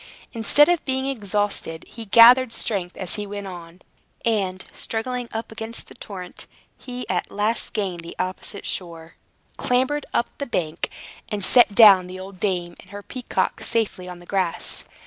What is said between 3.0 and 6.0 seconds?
he went on; and, struggling up against the